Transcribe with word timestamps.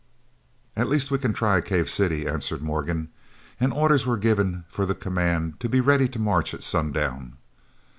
"At 0.75 0.87
least 0.89 1.11
we 1.11 1.19
can 1.19 1.31
try 1.31 1.61
Cave 1.61 1.87
City," 1.87 2.25
answered 2.27 2.63
Morgan, 2.63 3.09
and 3.59 3.71
orders 3.71 4.03
were 4.03 4.17
given 4.17 4.65
for 4.67 4.83
the 4.87 4.95
command 4.95 5.59
to 5.59 5.69
be 5.69 5.79
ready 5.79 6.07
to 6.09 6.17
march 6.17 6.55
at 6.55 6.63
sundown. 6.63 7.37